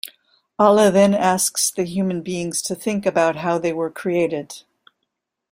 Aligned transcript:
Allah 0.57 0.89
then 0.89 1.13
asks 1.13 1.69
the 1.69 1.83
human 1.85 2.23
beings 2.23 2.63
to 2.63 2.73
think 2.73 3.05
about 3.05 3.35
how 3.35 3.59
they 3.59 3.71
were 3.71 3.91
created. 3.91 4.63